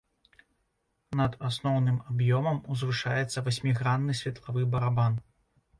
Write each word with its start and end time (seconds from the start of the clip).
Над 1.19 1.31
асноўным 1.49 2.01
аб'ёмам 2.13 2.57
узвышаецца 2.75 3.45
васьмігранны 3.51 4.21
светлавы 4.23 4.61
барабан. 4.75 5.13